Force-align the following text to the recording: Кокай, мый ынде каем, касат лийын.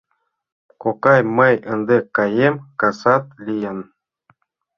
Кокай, 0.81 1.21
мый 1.37 1.55
ынде 1.71 1.97
каем, 2.15 2.55
касат 2.79 3.23
лийын. 3.45 3.79